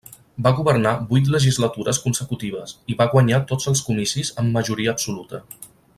Va 0.45 0.51
governar 0.59 0.93
vuit 1.11 1.27
legislatures 1.35 2.01
consecutives, 2.05 2.73
i 2.93 2.95
va 3.03 3.09
guanyar 3.13 3.43
tots 3.53 3.71
els 3.73 3.85
comicis 3.91 4.33
amb 4.45 4.57
majoria 4.59 4.97
absoluta. 4.99 5.43